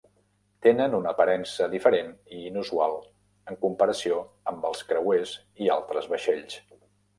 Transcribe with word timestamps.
Tenen 0.67 0.95
una 0.99 1.11
aparença 1.11 1.67
diferent 1.73 2.09
i 2.37 2.41
inusual 2.53 2.97
en 3.53 3.59
comparació 3.67 4.19
amb 4.55 4.67
els 4.73 4.83
creuers 4.93 5.37
i 5.67 5.73
altres 5.79 6.13
vaixells. 6.17 6.61